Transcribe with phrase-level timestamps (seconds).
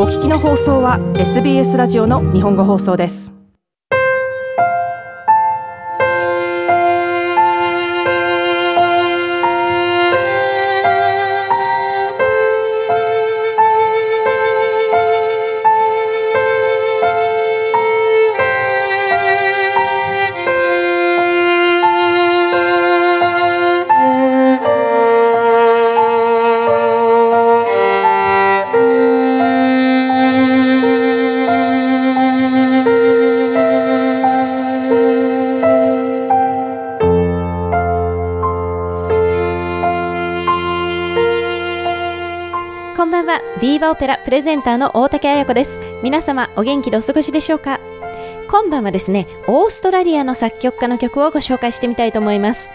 [0.00, 3.37] お聞きの放送は SBS ラジオの日本語放送です。
[43.28, 43.42] は。
[43.60, 45.78] ビーバオペラプレゼンターの大竹彩子です。
[46.02, 47.78] 皆様お元気でお過ごしでしょうか？
[48.48, 52.70] 今晩はですね、オーストラリアの作曲家の曲をご紹介してみたいと思います。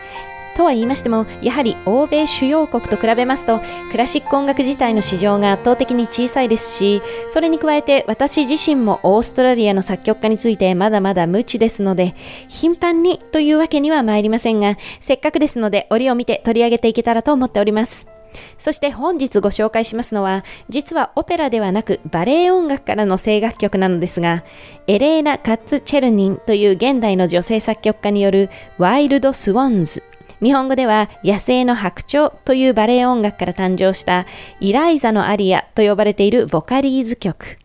[0.55, 12.13] とは言いましても、やはり欧米主要国と比べますと、クラシック音楽自体の市場が圧倒的に小さいですし、それに加えて私自身もオーストラリアの作曲家についてまだまだ無知ですので、
[12.47, 18.12] 頻繁にというわけには参りませんが、せっかくですので折を見て取り上げていけたらと思っております。
[18.57, 24.43] そして本日ご紹介しますのは、実はオペラではなくバレエ音楽からの声楽曲なのですが、
[24.87, 30.03] エレーナ・カッツ・チェルニンという現代の女性作曲家によるワイルド・スウォンズ。
[30.41, 34.25] 日本語では野生の白鳥というバレエ音楽から誕生した
[34.59, 37.57] イライザのアリアと呼ばれているボカリーズ曲。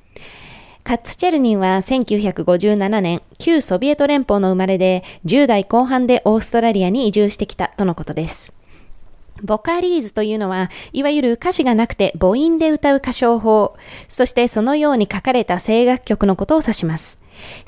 [0.85, 8.58] カッツチェルニンは1957年、旧ソビエト連邦の生まれで、10代後半でオーストラリアに移住してきたとのことです。
[9.43, 13.77] ボカリーズというのは、いわゆる歌詞がなくて母音で歌う歌唱法、
[14.09, 17.21] そしてそのように書かれた声楽曲のことを指します。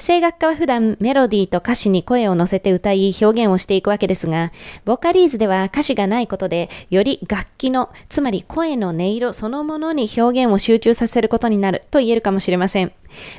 [0.05, 4.53] 声楽家は普段メロディーと歌詞に声を乗せて歌い表現をしていくわけですが、
[4.85, 12.93] ボカリーズでは歌詞がないことで、より楽器の、つまり声の音色そのものに表現を集中させることになると言えるかもしれません。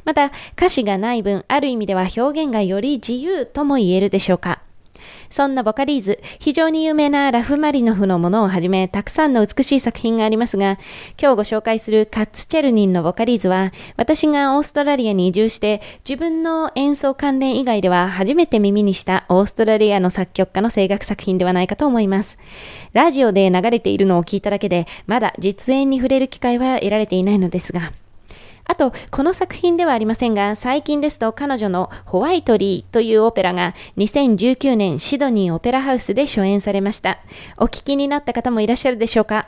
[0.06, 4.62] また、歌詞がない分、ある意味では表現がより自由とも言えるでしょうか。
[5.30, 10.78] そんなボカリーズ、非常に有名なラフマリノフのものをはじめ、たくさんの美しい作品がありますが、
[11.22, 22.38] 今日ご紹介するカッツチェルニンのボカリーズは、私がオーストラリアに移住して、自分の演奏関連以外では初めて耳にしたオーストラリアの作曲家の声楽作品ではないかと思います。
[22.94, 27.94] ラジオで流れているのを聞いただけで、まだ実演に触れる機会は得られていないのですが、
[28.66, 37.20] あと、この作品ではありませんが、最近ですと彼女のホワイトリーというオペラが2019年シドニーオペラハウスで初演されました。
[37.58, 39.48] お聞きになった方もいらっしゃるでしょうか？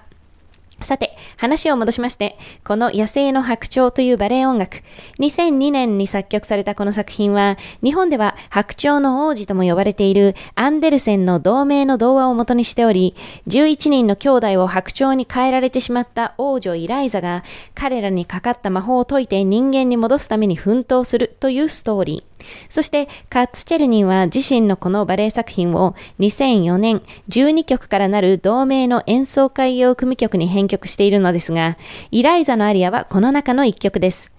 [0.81, 4.81] さて、話を戻しまして、この野生の白鳥というバレエ音楽、
[5.19, 13.15] 2002年に作曲されたこの作品は、日本では白鳥の王子とも呼ばれているアンデルセンの同名の童話を元にしており、
[13.47, 17.43] 11人の兄弟を白鳥に変えられてしまった王女イライザが、
[17.75, 22.32] 彼らにかかった魔法を解いて人間に戻すために奮闘するというストーリー。
[22.69, 31.77] そして、カッツチェルニンは自身のこのバレエ作品を2004年12曲からなる同名の演奏会用組曲に編曲しているのですが、
[32.11, 34.31] イライザのアリアはこの中の一曲です。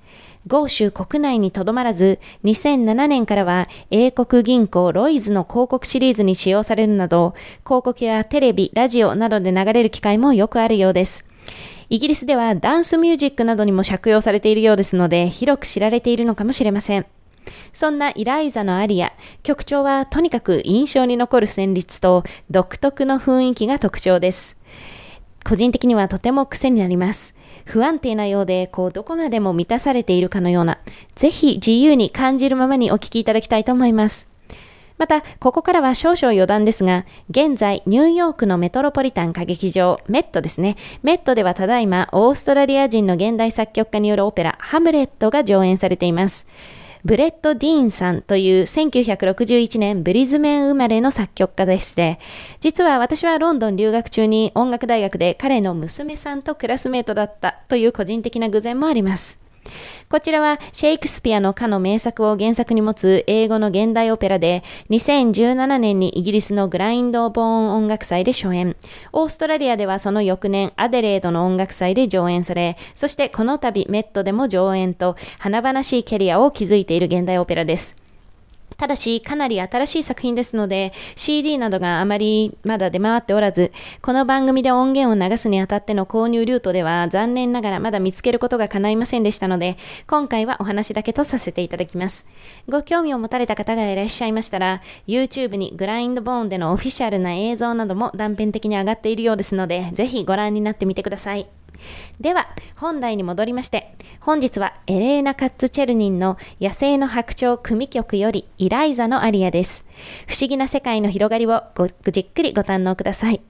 [0.47, 7.35] 豪州国内にとどまらず、2007年からは英国銀行ロイズの広告シリーズに使用されるなど、
[7.65, 11.25] 広告やテレビ、ラジオなどで流れる機会もよくあるようです。
[11.89, 17.07] イギリスではダンスミュージックなどにも借用されているようですので、広く知られているのかもしれません。
[17.73, 19.13] そんなイライザのアリア、
[19.43, 24.57] 曲調はとにかく印象に残る旋律と独特の雰囲気が特徴です。
[25.45, 27.35] 個人的にはとても癖になります。
[27.65, 30.79] 不安定なようで、こう、どこまでも満たされているかのような、
[31.15, 34.31] ぜひ自由に感じるままにお聴きいただきたいと思います。
[34.97, 40.77] また、ここからは少々余談ですが、現在、ニューヨークのメトロポリタン歌劇場、メットですね。
[41.03, 46.47] メットではただいま、オーストラリア人の現代作曲家によるオペラ、ハムレットが上演されています。
[47.05, 52.19] ブレッド・ディーンさんという1961年ブリスベン生まれの作曲家でして、
[52.61, 59.44] 実は私はロンドン留学中に音楽大学で彼の娘さんとクラスメートだったという個人的な偶然もあります。
[60.09, 68.77] こちらはシェイクスピアのかの名作を原作に持つ英語の現代オペラで2017年にイギリスのグラインドボーン音楽祭で初演。
[69.13, 78.04] オーストラリアではその翌年アデレードの音楽祭で上演され、そしてこの度メットでも上演と華々しいキャリアを築いている現代オペラです。
[78.77, 83.73] ただし、かなり新しい作品ですので、CD などがあまりまだ出回っておらず、
[84.03, 89.77] この番組で音源を流すにあたっての購入ルートでは残念ながらまだ見つけることが叶いませんでしたので、
[90.07, 92.27] 今回はお話だけとさせていただきます。
[92.69, 101.64] ご興味を持たれた方がいらっしゃいましたら、YouTube にグラインドボーンでのオフィシャルな映像なども断片的に上がっているようですので、ぜひご覧になってみてください。
[102.21, 103.95] では本題に戻りまして
[104.25, 109.85] 本日はエレーナ・カッツチェルニンの野生の白鳥組曲よりイライザのアリアです。
[110.27, 113.43] 不思議な世界の広がりをごじっくりご堪能ください。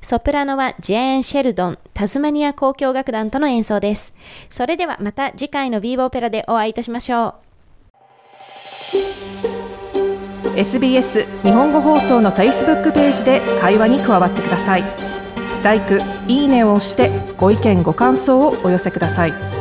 [0.00, 4.14] ソプラノはジェーン・シェルドンタズマニア交響楽団との演奏です。
[4.50, 7.34] それではまた次回のビーボオペラでお会いいたしましょう。
[10.56, 14.84] SBS 日本語放送の Facebook ページで会話に加わってください。
[15.62, 15.80] l i、
[16.28, 17.10] いいねを押して
[17.40, 19.59] ご意見ご感想をお寄せください。